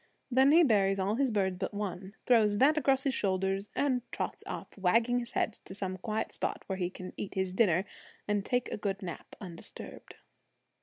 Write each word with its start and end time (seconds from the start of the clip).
Then 0.31 0.51
he 0.51 0.63
buries 0.63 0.97
all 0.97 1.13
his 1.13 1.29
birds 1.29 1.59
but 1.59 1.75
one, 1.75 2.15
throws 2.25 2.57
that 2.57 2.75
across 2.75 3.03
his 3.03 3.13
shoulders, 3.13 3.69
and 3.75 4.01
trots 4.11 4.43
off, 4.47 4.75
wagging 4.75 5.19
his 5.19 5.33
head, 5.33 5.59
to 5.65 5.75
some 5.75 5.97
quiet 5.99 6.31
spot 6.31 6.63
where 6.65 6.77
he 6.79 6.89
can 6.89 7.13
eat 7.17 7.35
his 7.35 7.51
dinner 7.51 7.85
and 8.27 8.43
take 8.43 8.69
a 8.71 8.77
good 8.77 9.03
nap 9.03 9.35
undisturbed. 9.39 10.15